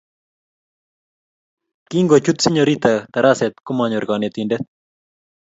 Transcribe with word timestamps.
Kingochut 1.89 2.37
Sinyorita 2.41 2.91
taraset 3.13 3.53
komanyor 3.67 4.03
kanetindet 4.09 4.63